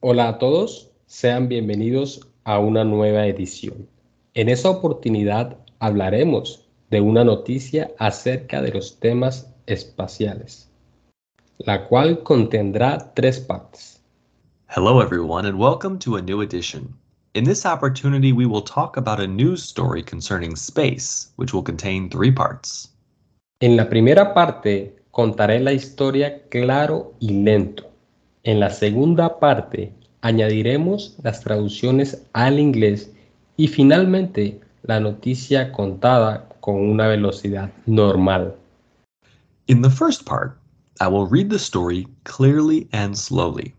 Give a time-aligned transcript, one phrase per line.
[0.00, 3.88] Hola a todos, sean bienvenidos a una nueva edición.
[4.34, 10.70] En esta oportunidad hablaremos de una noticia acerca de los temas espaciales,
[11.56, 14.02] la cual contendrá tres partes.
[14.68, 16.94] Hello, everyone, and welcome to a new edition.
[17.32, 22.10] In this opportunity, we will talk about a news story concerning space, which will contain
[22.10, 22.94] three parts.
[23.60, 27.95] En la primera parte contaré la historia claro y lento.
[28.46, 33.10] En la segunda parte añadiremos las traducciones al inglés
[33.56, 38.54] y finalmente la noticia contada con una velocidad normal.
[39.66, 40.56] In the first part,
[41.00, 43.74] I will read the story clearly and slowly.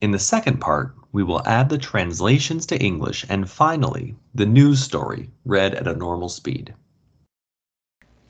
[0.00, 4.82] In the second part, we will add the translations to English and finally, the news
[4.82, 6.72] story read at a normal speed.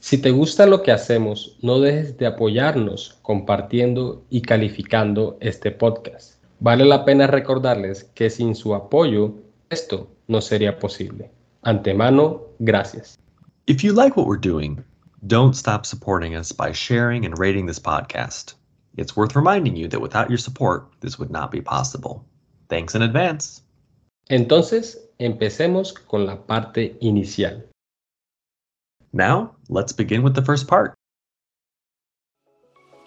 [0.00, 6.42] Si te gusta lo que hacemos, no dejes de apoyarnos compartiendo y calificando este podcast.
[6.60, 9.34] Vale la pena recordarles que sin su apoyo
[9.70, 11.30] esto no sería posible.
[11.62, 13.18] Antemano, gracias.
[13.66, 14.82] If you like what we're doing,
[15.26, 18.54] don't stop supporting us by sharing and rating this podcast.
[18.96, 22.24] It's worth reminding you that without your support, this would not be possible.
[22.68, 23.62] Thanks in advance.
[24.30, 27.66] Entonces, empecemos con la parte inicial.
[29.12, 30.94] Now, let's begin with the first part.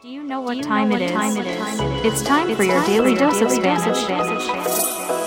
[0.01, 1.11] Do you know what time, it is?
[2.03, 5.20] It's time for your daily dose of Spanish.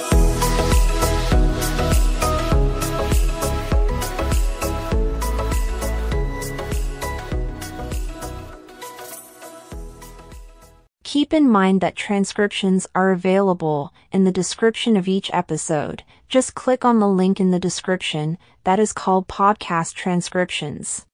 [11.15, 16.03] Keep in mind that transcriptions are available in the description of each episode.
[16.29, 21.07] Just click on the link in the description that is called Podcast Transcriptions.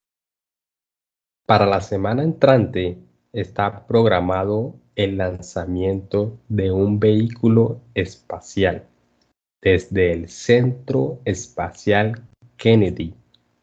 [1.47, 2.97] Para la semana entrante
[3.35, 8.85] está programado el lanzamiento de un vehículo espacial
[9.61, 12.25] desde el Centro Espacial
[12.57, 13.13] Kennedy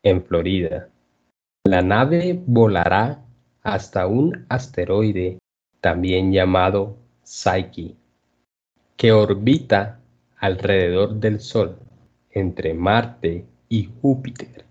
[0.04, 0.88] en Florida.
[1.66, 3.26] La nave volará
[3.64, 5.40] hasta un asteroide
[5.88, 7.96] también llamado Psyche,
[8.98, 10.02] que orbita
[10.36, 11.78] alrededor del Sol
[12.30, 14.66] entre Marte y Júpiter.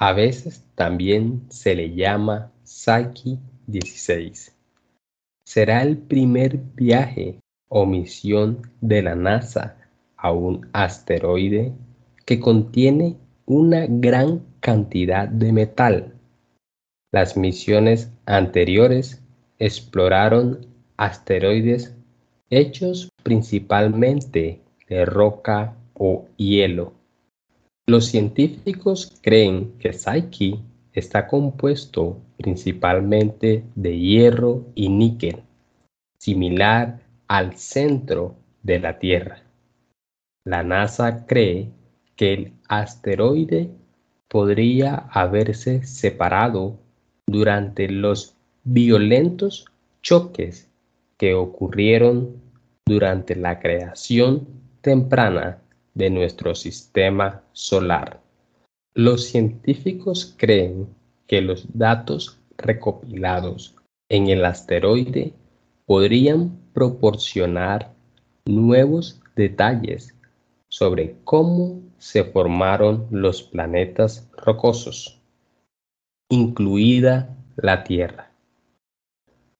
[0.00, 3.36] a veces también se le llama Psyche
[3.66, 4.54] 16.
[5.44, 9.76] Será el primer viaje o misión de la NASA
[10.16, 11.72] a un asteroide
[12.24, 16.14] que contiene una gran cantidad de metal.
[17.10, 19.20] Las misiones anteriores
[19.58, 20.64] exploraron
[20.96, 21.96] asteroides
[22.50, 26.97] hechos principalmente de roca o hielo.
[27.88, 30.58] Los científicos creen que Psyche
[30.92, 35.36] está compuesto principalmente de hierro y níquel,
[36.18, 39.42] similar al centro de la Tierra.
[40.44, 41.70] La NASA cree
[42.14, 43.70] que el asteroide
[44.28, 46.78] podría haberse separado
[47.26, 49.64] durante los violentos
[50.02, 50.68] choques
[51.16, 52.36] que ocurrieron
[52.84, 54.46] durante la creación
[54.82, 55.62] temprana
[55.98, 58.22] de nuestro sistema solar.
[58.94, 60.88] Los científicos creen
[61.26, 63.74] que los datos recopilados
[64.08, 65.34] en el asteroide
[65.86, 67.92] podrían proporcionar
[68.46, 70.14] nuevos detalles
[70.68, 75.20] sobre cómo se formaron los planetas rocosos,
[76.30, 78.30] incluida la Tierra.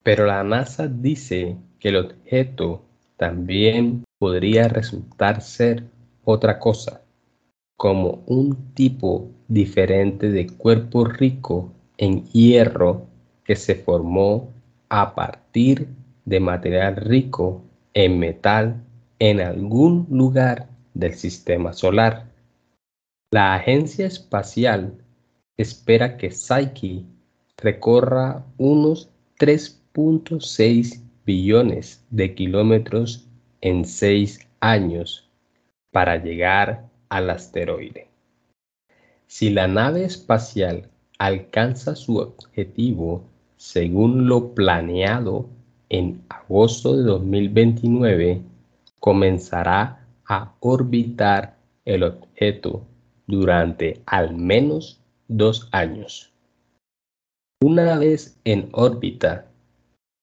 [0.04, 2.84] Pero la NASA dice que el objeto
[3.16, 5.84] también podría resultar ser
[6.30, 7.00] otra cosa,
[7.78, 13.06] como un tipo diferente de cuerpo rico en hierro
[13.44, 14.52] que se formó
[14.90, 15.88] a partir
[16.26, 17.62] de material rico
[17.94, 18.84] en metal
[19.18, 22.30] en algún lugar del sistema solar.
[23.30, 25.02] La agencia espacial
[25.56, 27.04] espera que Psyche
[27.56, 29.08] recorra unos
[29.38, 33.26] 3.6 billones de kilómetros
[33.62, 35.27] en seis años
[35.90, 38.08] para llegar al asteroide.
[39.26, 40.88] Si la nave espacial
[41.18, 43.24] alcanza su objetivo
[43.56, 45.48] según lo planeado
[45.88, 48.42] en agosto de 2029,
[49.00, 52.86] comenzará a orbitar el objeto
[53.26, 56.32] durante al menos dos años.
[57.60, 59.46] Una vez en órbita,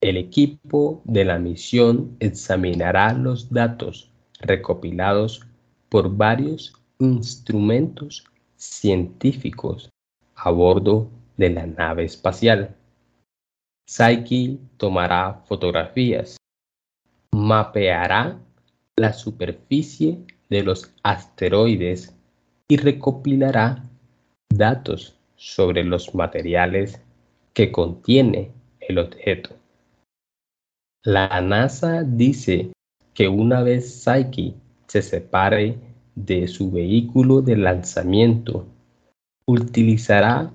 [0.01, 4.09] el equipo de la misión examinará los datos
[4.39, 5.45] recopilados
[5.89, 8.23] por varios instrumentos
[8.55, 9.89] científicos
[10.35, 12.75] a bordo de la nave espacial.
[13.87, 16.37] Psyche tomará fotografías,
[17.31, 18.39] mapeará
[18.97, 22.15] la superficie de los asteroides
[22.67, 23.83] y recopilará
[24.49, 27.01] datos sobre los materiales
[27.53, 29.55] que contiene el objeto.
[31.03, 32.71] La NASA dice
[33.13, 34.55] que una vez Psyche
[34.95, 35.75] se separe
[36.15, 38.65] de su vehículo de lanzamiento,
[39.45, 40.53] utilizará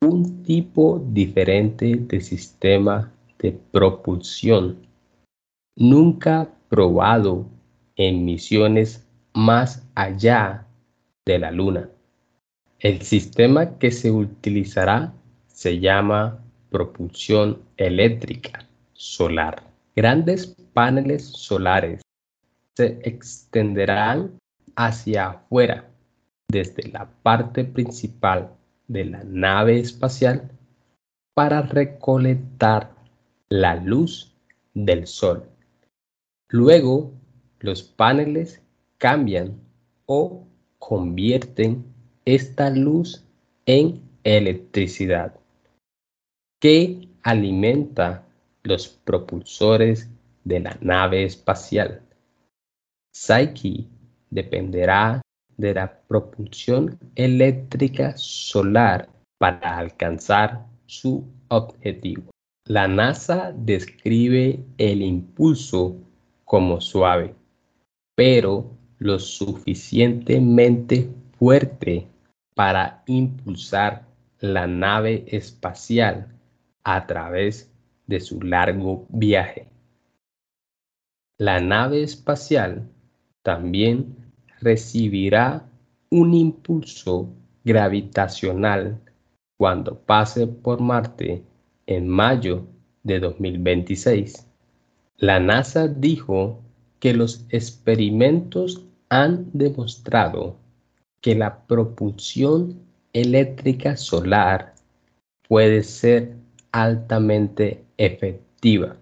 [0.00, 4.86] un tipo diferente de sistema de propulsión,
[5.76, 7.46] nunca probado
[7.96, 10.68] en misiones más allá
[11.26, 11.88] de la Luna.
[12.78, 15.12] El sistema que se utilizará
[15.48, 16.38] se llama
[16.70, 19.64] propulsión eléctrica solar.
[19.96, 22.03] Grandes paneles solares
[22.76, 24.38] se extenderán
[24.76, 25.88] hacia afuera
[26.48, 28.54] desde la parte principal
[28.88, 30.50] de la nave espacial
[31.34, 32.94] para recolectar
[33.48, 34.34] la luz
[34.74, 35.48] del sol.
[36.48, 37.12] Luego,
[37.60, 38.62] los paneles
[38.98, 39.60] cambian
[40.06, 40.44] o
[40.78, 41.84] convierten
[42.24, 43.24] esta luz
[43.66, 45.34] en electricidad
[46.60, 48.26] que alimenta
[48.62, 50.08] los propulsores
[50.44, 52.02] de la nave espacial.
[53.16, 53.86] Psyche
[54.30, 55.22] dependerá
[55.56, 59.08] de la propulsión eléctrica solar
[59.38, 62.32] para alcanzar su objetivo.
[62.66, 65.96] La NASA describe el impulso
[66.44, 67.36] como suave,
[68.16, 71.08] pero lo suficientemente
[71.38, 72.08] fuerte
[72.56, 74.08] para impulsar
[74.40, 76.34] la nave espacial
[76.82, 77.70] a través
[78.08, 79.68] de su largo viaje.
[81.38, 82.90] La nave espacial
[83.44, 84.16] también
[84.60, 85.68] recibirá
[86.10, 87.28] un impulso
[87.62, 88.98] gravitacional
[89.58, 91.44] cuando pase por Marte
[91.86, 92.66] en mayo
[93.02, 94.46] de 2026.
[95.18, 96.58] La NASA dijo
[96.98, 100.56] que los experimentos han demostrado
[101.20, 102.80] que la propulsión
[103.12, 104.74] eléctrica solar
[105.46, 106.34] puede ser
[106.72, 108.96] altamente efectiva.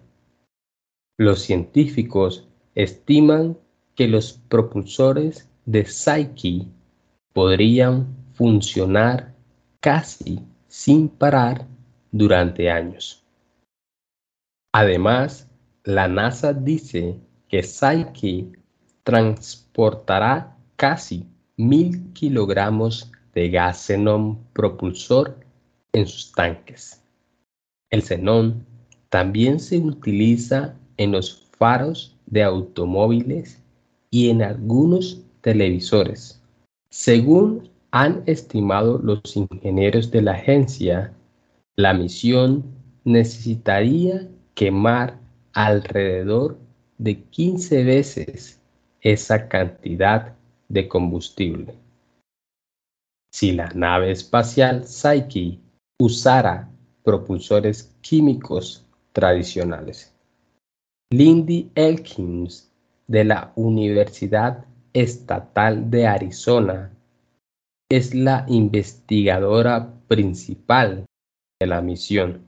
[1.17, 2.45] Los científicos
[2.75, 3.57] estiman
[3.95, 6.67] que los propulsores de Psyche
[7.33, 9.33] podrían funcionar
[9.79, 11.67] casi sin parar
[12.11, 13.23] durante años.
[14.73, 15.49] Además,
[15.83, 18.51] la NASA dice que Psyche
[19.03, 25.37] transportará casi mil kilogramos de gas xenón propulsor
[25.91, 27.01] en sus tanques.
[27.91, 28.65] El xenón
[29.09, 33.62] también se utiliza en los faros de automóviles
[34.13, 36.39] y en algunos televisores.
[36.91, 41.11] Según han estimado los ingenieros de la agencia,
[41.75, 42.63] la misión
[43.05, 45.19] necesitaría quemar
[45.53, 46.59] alrededor
[46.99, 48.61] de 15 veces
[49.01, 50.35] esa cantidad
[50.69, 51.73] de combustible.
[53.31, 55.57] Si la nave espacial Psyche
[55.99, 56.69] usara
[57.03, 60.13] propulsores químicos tradicionales.
[61.09, 62.69] Lindy Elkins
[63.07, 66.91] de la Universidad Estatal de Arizona
[67.89, 71.05] es la investigadora principal
[71.59, 72.45] de la misión.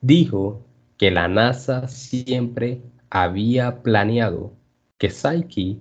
[0.00, 0.64] Dijo
[0.96, 4.52] que la NASA siempre había planeado
[4.98, 5.78] que Psyche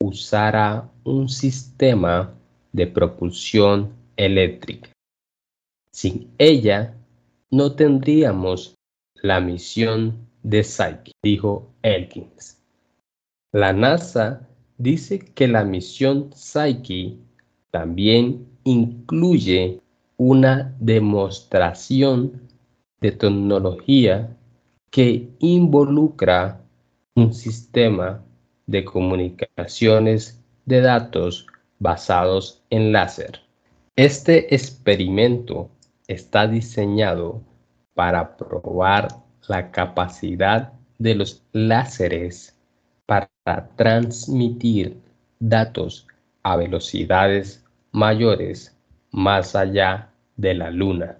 [0.00, 2.34] usara un sistema
[2.72, 4.90] de propulsión eléctrica.
[5.90, 6.94] Sin ella,
[7.50, 8.74] no tendríamos
[9.14, 12.57] la misión de Psyche, dijo Elkins.
[13.52, 17.16] La NASA dice que la misión Psyche
[17.70, 19.80] también incluye
[20.18, 22.42] una demostración
[23.00, 24.36] de tecnología
[24.90, 26.60] que involucra
[27.14, 28.22] un sistema
[28.66, 31.46] de comunicaciones de datos
[31.78, 33.40] basados en láser.
[33.96, 35.70] Este experimento
[36.06, 37.40] está diseñado
[37.94, 39.08] para probar
[39.48, 42.57] la capacidad de los láseres
[43.08, 43.30] para
[43.76, 45.00] transmitir
[45.40, 46.06] datos
[46.42, 48.76] a velocidades mayores
[49.10, 51.18] más allá de la Luna.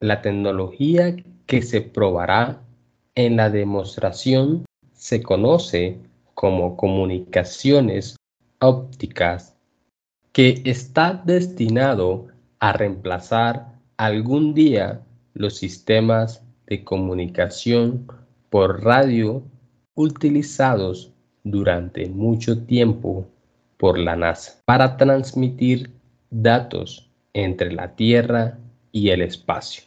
[0.00, 2.62] La tecnología que se probará
[3.14, 5.98] en la demostración se conoce
[6.32, 8.16] como comunicaciones
[8.60, 9.54] ópticas,
[10.32, 12.28] que está destinado
[12.60, 15.02] a reemplazar algún día
[15.34, 18.06] los sistemas de comunicación
[18.48, 19.42] por radio
[20.00, 21.12] utilizados
[21.44, 23.26] durante mucho tiempo
[23.76, 25.90] por la NASA para transmitir
[26.30, 28.58] datos entre la Tierra
[28.92, 29.84] y el espacio.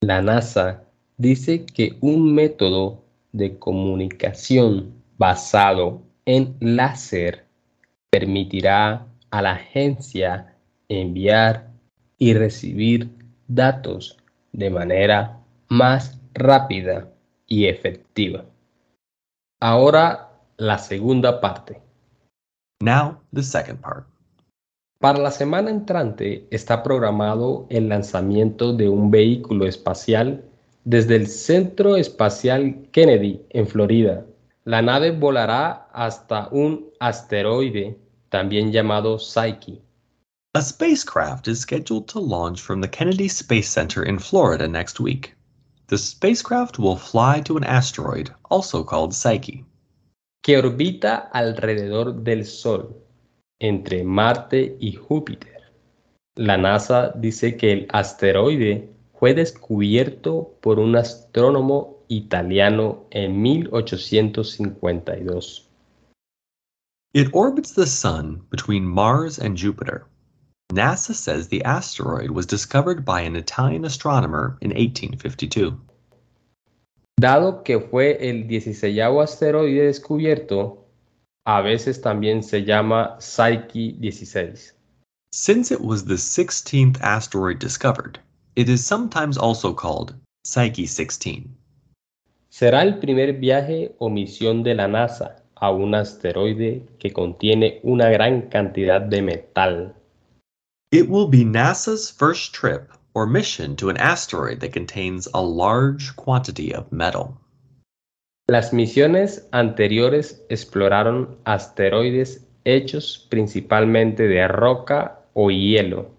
[0.00, 0.84] La NASA
[1.16, 3.02] dice que un método
[3.32, 7.44] de comunicación basado en láser
[8.10, 10.54] permitirá a la agencia
[10.88, 11.70] enviar
[12.18, 13.10] y recibir
[13.48, 14.18] datos
[14.52, 15.38] de manera
[15.68, 17.08] más rápida
[17.46, 18.44] y efectiva.
[19.62, 21.80] Ahora la segunda parte.
[22.80, 24.08] Now, the second part.
[24.98, 30.44] Para la semana entrante está programado el lanzamiento de un vehículo espacial
[30.82, 34.26] desde el Centro Espacial Kennedy en Florida.
[34.64, 37.96] La nave volará hasta un asteroide,
[38.30, 39.80] también llamado Psyche.
[40.54, 45.36] A spacecraft is scheduled to launch from the Kennedy Space Center in Florida next week.
[45.92, 49.66] The spacecraft will fly to an asteroid, also called Psyche.
[50.42, 52.96] que orbita alrededor del Sol,
[53.60, 55.70] entre Marte y Júpiter.
[56.34, 65.68] La NASA dice que el asteroide fue descubierto por un astrónomo italiano en 1852.
[67.12, 70.06] It orbits the Sun between Mars and Jupiter.
[70.72, 75.78] NASA says the asteroid was discovered by an Italian astronomer in 1852.
[77.20, 80.78] Dado que fue el 16 asteroide descubierto,
[81.44, 84.72] a veces también se llama Psyche 16.
[85.32, 88.18] Since it was the 16th asteroid discovered,
[88.56, 90.14] it is sometimes also called
[90.44, 91.54] Psyche 16.
[92.48, 98.08] Será el primer viaje o misión de la NASA a un asteroide que contiene una
[98.08, 99.94] gran cantidad de metal.
[100.92, 106.14] It will be NASA's first trip or mission to an asteroid that contains a large
[106.16, 107.40] quantity of metal.
[108.50, 116.10] Las misiones anteriores exploraron asteroides hechos principalmente de roca o hielo.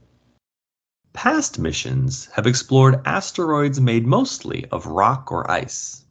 [1.13, 6.03] Past missions have explored asteroids made mostly of rock or ice.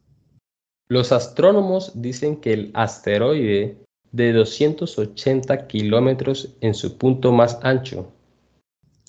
[0.89, 3.77] Los astrónomos dicen que el asteroide
[4.13, 8.07] de 280 kilómetros en su punto más ancho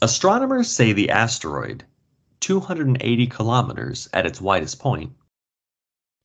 [0.03, 1.85] Astronomers say the asteroid,
[2.41, 5.13] 280 kilometers at its widest point,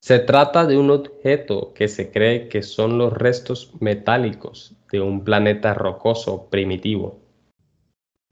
[0.03, 5.25] Se trata de un objeto que se cree que son los restos metálicos de un
[5.25, 7.21] planeta rocoso primitivo.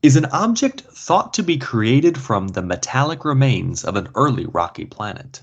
[0.03, 4.85] is an object thought to be created from the metallic remains of an early rocky
[4.85, 5.43] planet.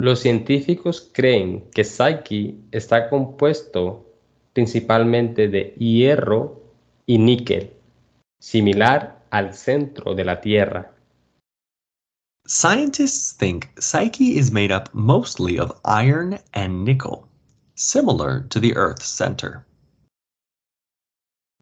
[0.00, 4.06] Los científicos creen que Psyche está compuesto
[4.54, 6.62] principalmente de hierro
[7.06, 7.73] y níquel,
[8.44, 10.92] similar al centro de la Tierra.
[12.46, 17.26] Scientists think Psyche is made up mostly of iron and nickel,
[17.74, 19.64] similar to the Earth's center.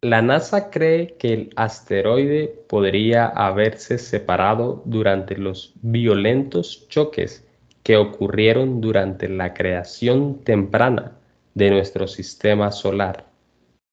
[0.01, 7.45] La NASA cree que el asteroide podría haberse separado durante los violentos choques
[7.83, 11.13] que ocurrieron durante la creación temprana
[11.53, 13.32] de nuestro sistema solar.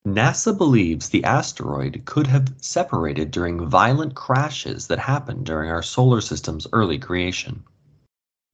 [0.07, 6.23] NASA believes the asteroid could have separated during violent crashes that happened during our solar
[6.23, 7.63] system's early creation.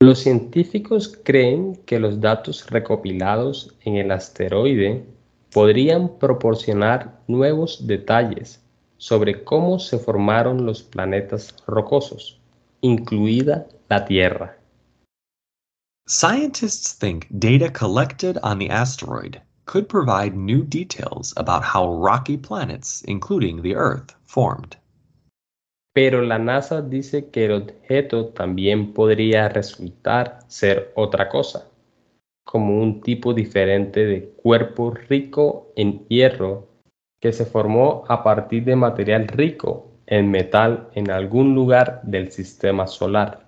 [0.01, 5.07] Los científicos creen que los datos recopilados en el asteroide
[5.53, 8.59] podrían proporcionar nuevos detalles
[8.99, 12.41] sobre cómo se formaron los planetas rocosos,
[12.81, 14.59] incluida la Tierra.
[16.09, 23.03] Scientists think data collected on the asteroid could provide new details about how rocky planets,
[23.03, 24.77] including the Earth, formed.
[25.95, 31.69] Pero la NASA dice que el objeto también podría resultar ser otra cosa,
[32.45, 36.69] como un tipo diferente de cuerpo rico en hierro
[37.21, 42.87] que se formó a partir de material rico en metal en algún lugar del sistema
[42.87, 43.47] solar.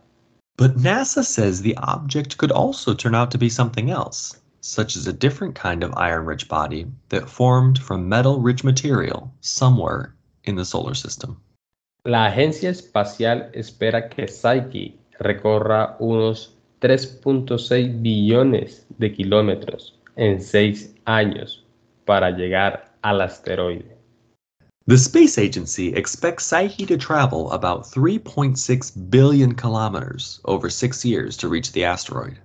[0.56, 5.06] But NASA says the object could also turn out to be something else, such as
[5.06, 10.56] a different kind of iron rich body that formed from metal rich material somewhere in
[10.56, 11.40] the solar system.
[12.04, 21.64] La agencia espacial espera que Psyche recorra unos 3.6 billones de kilómetros en seis años
[22.04, 23.96] para llegar al asteroide.
[24.86, 31.48] The space agency expects Psyche to travel about 3.6 billion kilometers over six years to
[31.48, 32.38] reach the asteroid.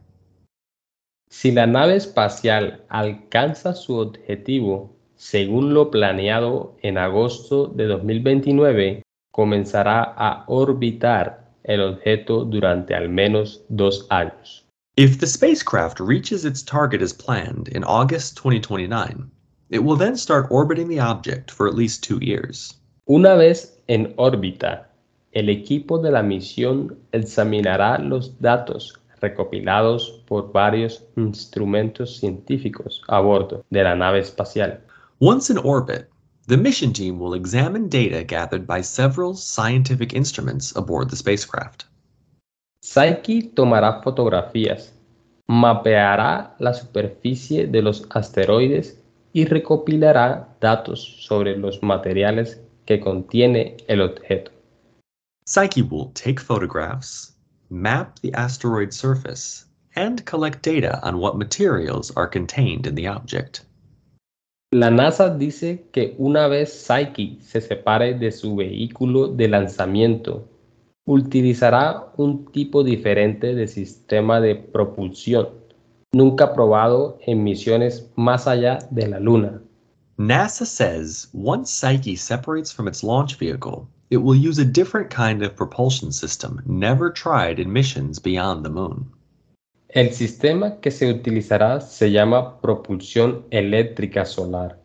[1.36, 10.14] Si la nave espacial alcanza su objetivo según lo planeado en agosto de 2029, comenzará
[10.16, 14.64] a orbitar el objeto durante al menos dos años.
[14.96, 19.32] If the spacecraft reaches its target as planned in August 2029,
[19.72, 22.80] it will then start orbiting the object for at least two years.
[23.10, 24.86] Una vez en órbita,
[25.32, 33.64] el equipo de la misión examinará los datos recopilados por varios instrumentos científicos a bordo
[33.70, 34.80] de la nave espacial.
[35.20, 36.10] Once in orbit,
[36.48, 41.86] the mission team will examine data gathered by several scientific instruments aboard the spacecraft.
[42.82, 44.92] Psyche tomará fotografías,
[45.48, 49.00] mapeará la superficie de los asteroides
[49.32, 54.52] y recopilará datos sobre los materiales que contiene el objeto.
[55.46, 57.33] Psyche will take photographs,
[57.74, 59.66] map the asteroid surface,
[59.96, 63.66] and collect data on what materials are contained in the object.
[64.72, 70.48] La NASA dice que una vez Psyche se separe de su vehículo de lanzamiento,
[71.06, 75.50] utilizará un tipo diferente de sistema de propulsión,
[76.14, 79.62] nunca probado en misiones más allá de la Luna.
[80.18, 85.42] NASA says once Psyche separates from its launch vehicle, it will use a different kind
[85.42, 89.12] of propulsion system never tried in missions beyond the moon.
[89.90, 94.78] El sistema que se utilizará se llama propulsión eléctrica solar.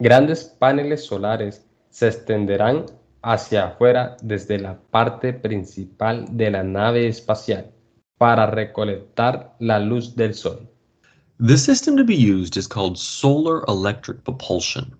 [0.00, 2.86] Grandes paneles solares se extenderán
[3.22, 7.72] hacia afuera desde la parte principal de la nave espacial
[8.18, 10.68] para recolectar la luz del sol.
[11.38, 14.96] The system to be used is called solar electric propulsion.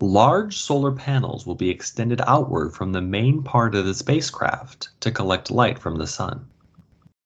[0.00, 5.10] Large solar panels will be extended outward from the main part of the spacecraft to
[5.10, 6.44] collect light from the sun.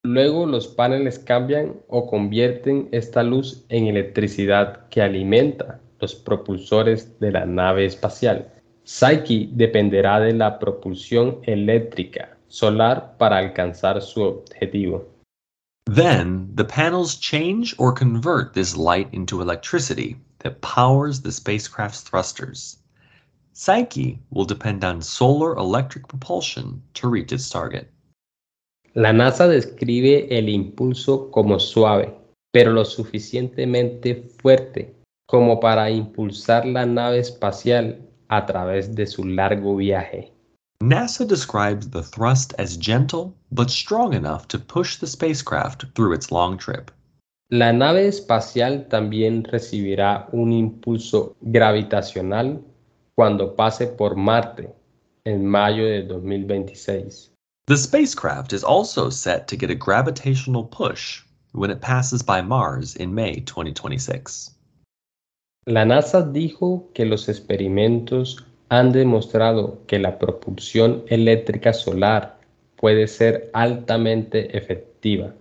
[0.05, 7.31] Luego los paneles cambian o convierten esta luz en electricidad que alimenta los propulsores de
[7.31, 8.49] la nave espacial.
[8.85, 15.05] Psyche dependerá de la propulsión eléctrica solar para alcanzar su objetivo.
[15.87, 22.77] Then, the panels change or convert this light into electricity that powers the spacecraft's thrusters.
[23.53, 27.89] Psyche will depend on solar electric propulsion to reach its target.
[28.95, 32.13] La NASA describe el impulso como suave,
[32.51, 34.93] pero lo suficientemente fuerte
[35.27, 37.97] como para impulsar la nave espacial
[38.29, 40.31] a través de su largo viaje.
[40.81, 46.31] NASA describes the thrust as gentle but strong enough to push the spacecraft through its
[46.31, 46.91] long trip.
[47.53, 52.63] La nave espacial también recibirá un impulso gravitacional
[53.13, 54.69] cuando pase por Marte
[55.25, 57.33] en mayo de 2026.
[57.67, 62.95] The spacecraft is also set to get a gravitational push when it passes by Mars
[62.95, 64.57] in May 2026.
[65.65, 72.39] La NASA dijo que los experimentos han demostrado que la propulsión eléctrica solar
[72.77, 75.33] puede ser altamente efectiva.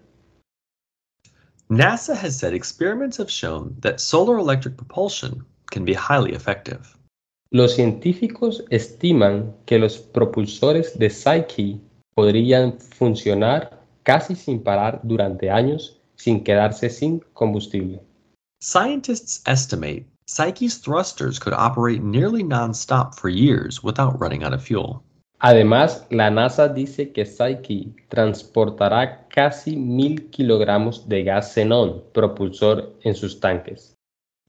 [1.70, 6.96] NASA has said experiments have shown that solar electric propulsion can be highly effective.
[7.52, 11.80] Los científicos estiman que los propulsores de Psyche
[12.16, 18.02] podrían funcionar casi sin parar durante años sin quedarse sin combustible.
[18.61, 25.04] Scientists estimate Psyche's thrusters could operate nearly non-stop for years without running out of fuel.
[25.42, 33.14] Además, la NASA dice que Psyche transportará casi mil kilogramos de gas xenón propulsor en
[33.14, 33.94] sus tanques.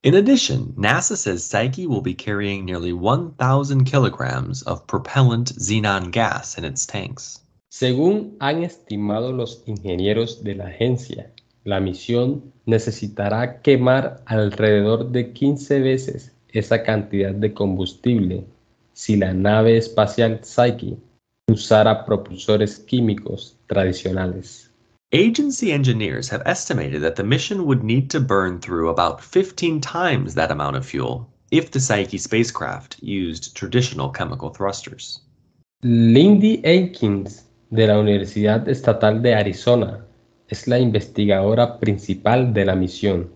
[0.03, 6.57] In addition, NASA says Psyche will be carrying nearly 1,000 kilograms of propellant xenon gas
[6.57, 7.41] in its tanks.
[7.69, 11.31] Según han estimado los ingenieros de la agencia,
[11.63, 18.45] la misión necesitará quemar alrededor de 15 veces esa cantidad de combustible
[18.93, 20.97] si la nave espacial Psyche
[21.47, 24.69] usara propulsores químicos tradicionales.
[25.13, 30.35] Agency engineers have estimated that the mission would need to burn through about 15 times
[30.35, 35.19] that amount of fuel if the Psyche spacecraft used traditional chemical thrusters.
[35.83, 40.05] Lindy Aikins de la Universidad Estatal de Arizona
[40.49, 43.29] es la investigadora principal de la misión.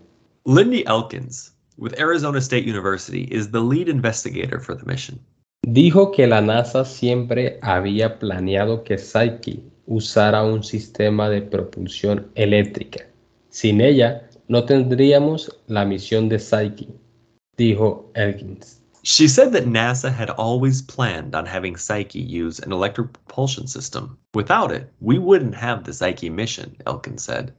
[0.45, 5.19] Lindy Elkins with Arizona State University is the lead investigator for the mission.
[5.67, 13.07] Dijo que la NASA siempre había planeado que Psyche usara un sistema de propulsión eléctrica.
[13.49, 16.87] Sin ella, no tendríamos la misión de Psyche,
[17.57, 18.79] dijo Elkins.
[19.01, 24.19] She said that NASA had always planned on having Psyche use an electric propulsion system.
[24.35, 27.51] Without it, we wouldn't have the Psyche mission, Elkins said.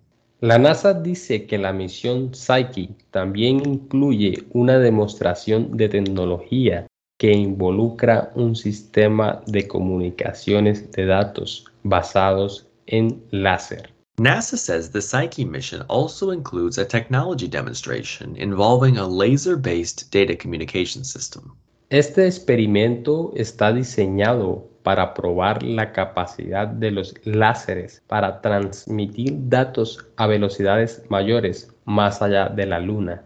[0.42, 6.86] La NASA dice que la misión Psyche también incluye una demostración de tecnología
[7.18, 13.90] que involucra un sistema de comunicaciones de datos basados en láser.
[14.18, 20.34] NASA says the Psyche mission also includes a technology demonstration involving a laser based data
[20.34, 21.54] communication system.
[21.90, 30.26] Este experimento está diseñado para probar la capacidad de los láseres para transmitir datos a
[30.26, 33.24] velocidades mayores más allá de la Luna.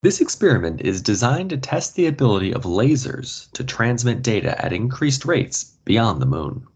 [0.00, 5.24] This experiment is designed to test the ability of lasers to transmit data at increased
[5.24, 6.68] rates beyond the moon.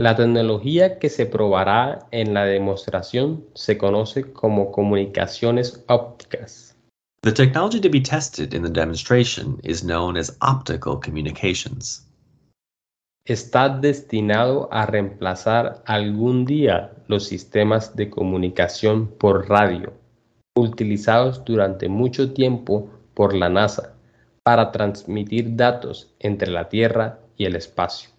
[0.00, 6.72] La tecnología que se probará en la demostración se conoce como comunicaciones ópticas.
[7.20, 12.06] The technology to be tested in the demonstration is known as optical communications.
[13.26, 19.92] Está destinado a reemplazar algún día los sistemas de comunicación por radio
[20.58, 23.94] utilizados durante mucho tiempo por la NASA
[24.42, 28.10] para transmitir datos entre la Tierra y el espacio.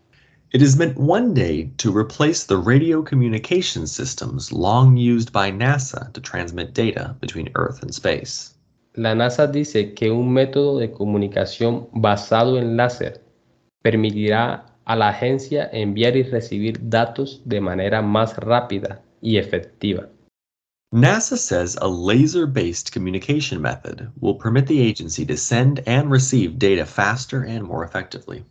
[0.51, 6.11] It is meant one day to replace the radio communication systems long used by NASA
[6.13, 8.55] to transmit data between Earth and space.
[8.95, 13.23] La NASA dice que un método de comunicación basado en láser
[13.83, 20.09] permitirá a la agencia enviar y recibir datos de manera más rápida y efectiva.
[20.91, 26.57] NASA says a laser based communication method will permit the agency to send and receive
[26.57, 28.43] data faster and more effectively.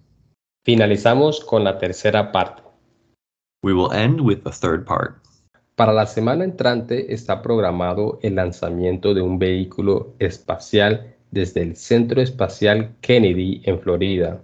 [0.65, 2.63] Finalizamos con la tercera parte.
[3.65, 5.21] We will end with the third part.
[5.75, 12.23] Para la semana entrante está programado el lanzamiento de un vehículo espacial desde el Centro
[12.23, 14.41] Espacial Kennedy en Florida.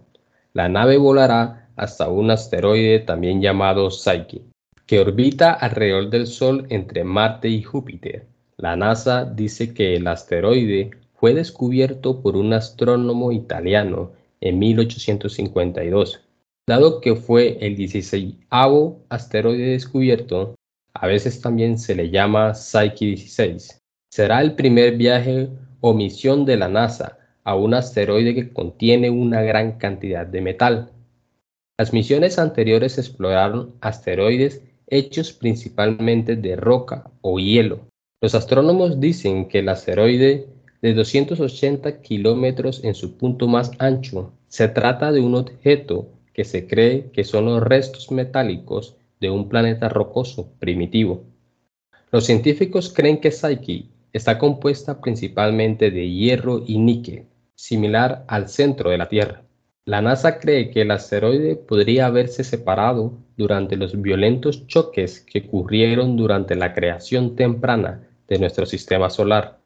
[0.52, 4.42] La nave volará hasta un asteroide también llamado Psyche
[4.86, 8.26] que orbita alrededor del Sol entre Marte y Júpiter.
[8.56, 16.20] La NASA dice que el asteroide fue descubierto por un astrónomo italiano en 1852.
[16.66, 18.34] Dado que fue el 16
[19.08, 20.54] asteroide descubierto,
[20.92, 23.80] a veces también se le llama Psyche 16.
[24.10, 25.48] Será el primer viaje
[25.80, 30.92] o misión de la NASA a un asteroide que contiene una gran cantidad de metal.
[31.78, 37.80] Las misiones anteriores exploraron asteroides hechos principalmente de roca o hielo.
[38.20, 40.46] Los astrónomos dicen que el asteroide
[40.82, 46.66] de 280 kilómetros en su punto más ancho se trata de un objeto que se
[46.66, 51.24] cree que son los restos metálicos de un planeta rocoso primitivo.
[52.10, 58.90] Los científicos creen que Psyche está compuesta principalmente de hierro y níquel, similar al centro
[58.90, 59.43] de la Tierra.
[59.86, 66.16] La NASA cree que el asteroide podría haberse separado durante los violentos choques que ocurrieron
[66.16, 69.58] durante la creación temprana de nuestro sistema solar.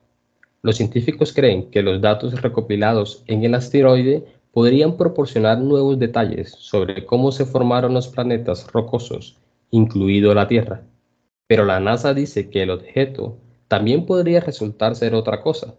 [0.63, 7.07] Los científicos creen que los datos recopilados en el asteroide podrían proporcionar nuevos detalles sobre
[7.07, 9.37] cómo se formaron los planetas rocosos,
[9.71, 10.83] incluido la Tierra.
[11.47, 15.77] Pero la NASA dice que el objeto también podría resultar ser otra cosa,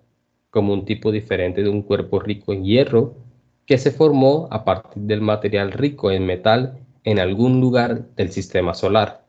[0.49, 3.28] como un tipo diferente de un cuerpo rico en hierro
[3.69, 8.73] que se formó a partir del material rico en metal en algún lugar del sistema
[8.73, 9.27] solar.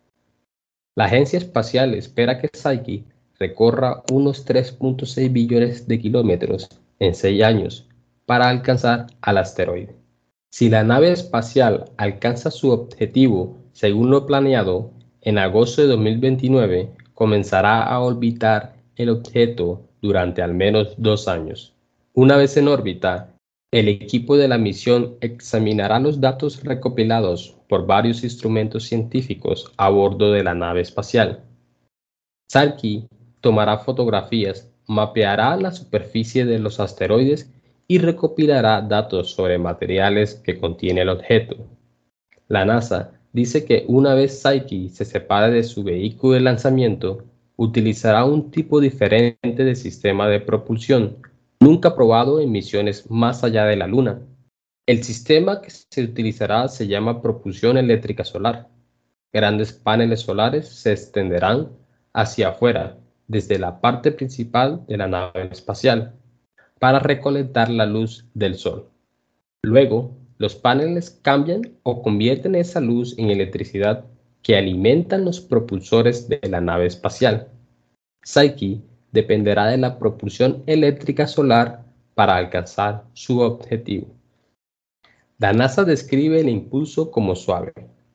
[0.97, 3.05] La agencia espacial espera que Psyche
[3.39, 7.87] recorra unos 3.6 billones de kilómetros en 6 años
[8.25, 9.95] para alcanzar al asteroide.
[10.51, 17.83] Si la nave espacial alcanza su objetivo según lo planeado, en agosto de 2029 comenzará
[17.83, 21.75] a orbitar el objeto durante al menos dos años.
[22.15, 23.35] Una vez en órbita,
[23.73, 30.33] el equipo de la misión examinará los datos recopilados por varios instrumentos científicos a bordo
[30.33, 31.45] de la nave espacial.
[32.49, 33.07] Sarki
[33.41, 37.49] tomará fotografías, mapeará la superficie de los asteroides
[37.87, 41.57] y recopilará datos sobre materiales que contiene el objeto.
[42.49, 48.25] La NASA dice que una vez Psyche se separe de su vehículo de lanzamiento, utilizará
[48.25, 51.19] un tipo diferente de sistema de propulsión
[51.61, 54.23] nunca probado en misiones más allá de la Luna.
[54.87, 58.69] El sistema que se utilizará se llama propulsión eléctrica solar.
[59.33, 61.69] Grandes paneles solares se extenderán
[62.13, 66.17] hacia afuera desde la parte principal de la nave espacial
[66.81, 68.89] para recolectar la luz del Sol.
[69.63, 74.07] Luego, los paneles cambian o convierten esa luz en electricidad
[74.43, 77.49] que alimentan los propulsores de la nave espacial.
[78.23, 78.81] Psyche
[79.13, 84.09] dependerá de la propulsión eléctrica solar para alcanzar su objetivo.
[85.39, 87.73] La NASA describe el impulso como suave,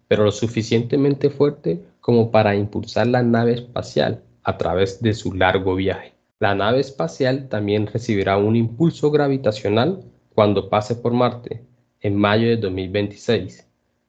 [0.07, 5.75] pero lo suficientemente fuerte como para impulsar la nave espacial a través de su largo
[5.75, 6.13] viaje.
[6.39, 10.03] La nave espacial también recibirá un impulso gravitacional
[10.33, 11.63] cuando pase por Marte
[12.01, 13.67] en mayo de 2026,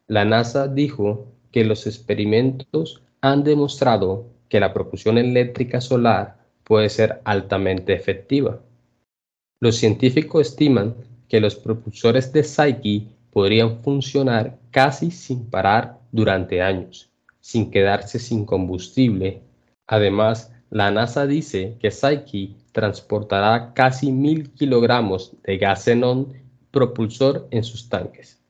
[0.08, 7.20] la NASA dijo que los experimentos han demostrado que la propulsión eléctrica solar puede ser
[7.24, 8.60] altamente efectiva.
[9.60, 10.96] Los científicos estiman
[11.28, 17.08] que los propulsores de Psyche podrían funcionar casi sin parar durante años,
[17.40, 19.42] sin quedarse sin combustible.
[19.86, 26.32] Además, la NASA dice que Psyche transportará casi mil kilogramos de gas xenón
[26.72, 28.40] propulsor en sus tanques.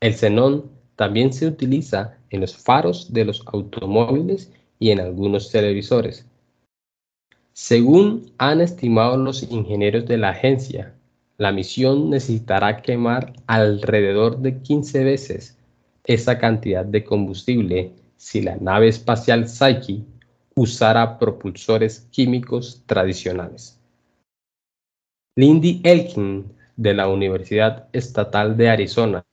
[0.00, 6.26] El xenón también se utiliza en los faros de los automóviles y en algunos televisores.
[7.52, 10.94] Según han estimado los ingenieros de la agencia,
[11.36, 15.58] la misión necesitará quemar alrededor de 15 veces
[16.04, 20.02] esa cantidad de combustible si la nave espacial Psyche
[20.54, 23.78] usara propulsores químicos tradicionales.
[25.36, 29.24] Lindy Elkin, de la Universidad Estatal de Arizona,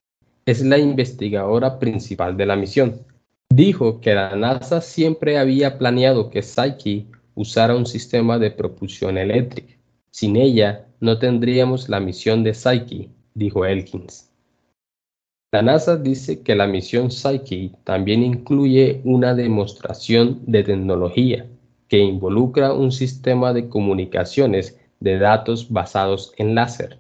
[0.45, 3.01] es la investigadora principal de la misión.
[3.49, 7.05] Dijo que la NASA siempre había planeado que Psyche
[7.39, 9.73] usara un sistema de propulsión eléctrica.
[10.11, 14.29] Sin ella, no tendríamos la misión de Psyche, dijo Elkins.
[15.53, 21.47] La NASA dice que la misión Psyche también incluye una demostración de tecnología
[21.87, 26.99] que involucra un sistema de comunicaciones de datos basados en láser.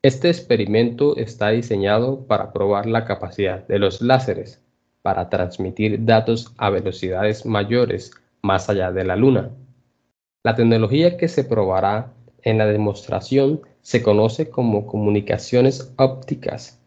[0.00, 4.62] Este experimento está diseñado para probar la capacidad de los láseres
[5.02, 9.50] para transmitir datos a velocidades mayores más allá de la Luna.
[10.44, 16.80] La tecnología que se probará en la demostración se conoce como comunicaciones ópticas,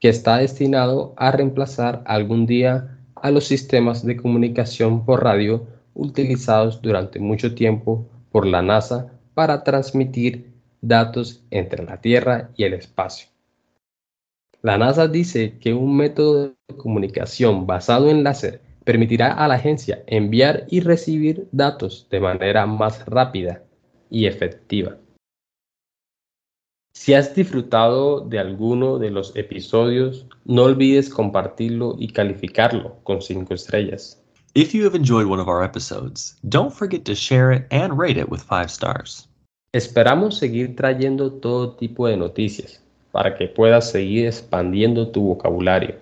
[0.00, 6.80] que está destinado a reemplazar algún día a los sistemas de comunicación por radio utilizados
[6.80, 13.28] durante mucho tiempo por la NASA para transmitir datos entre la Tierra y el espacio.
[14.62, 20.02] La NASA dice que un método de comunicación basado en láser permitirá a la agencia
[20.06, 23.62] enviar y recibir datos de manera más rápida
[24.10, 24.96] y efectiva.
[26.94, 33.54] Si has disfrutado de alguno de los episodios, no olvides compartirlo y calificarlo con 5
[33.54, 34.22] estrellas.
[34.54, 38.20] If you have enjoyed one of our episodes, don't forget to share it and rate
[38.20, 39.28] it with 5 stars.
[39.72, 45.96] Esperamos seguir trayendo todo tipo de noticias para que puedas seguir expandiendo tu vocabulario,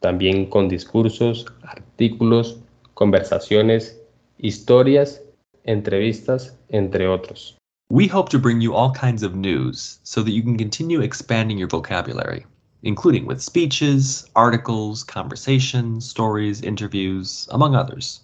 [0.00, 2.58] también con discursos, artículos,
[2.94, 3.98] conversaciones,
[4.38, 5.22] historias,
[5.64, 7.56] entrevistas, entre otros.
[7.90, 11.58] We hope to bring you all kinds of news so that you can continue expanding
[11.58, 12.44] your vocabulary,
[12.82, 18.20] including with speeches, articles, conversations, stories, interviews, among others.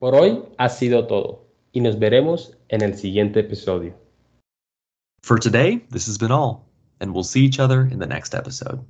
[0.00, 1.40] Por hoy ha sido todo
[1.74, 3.92] y nos veremos en el siguiente episodio.
[5.22, 6.64] For today, this has been all,
[7.00, 8.84] and we'll see each other in the next episode.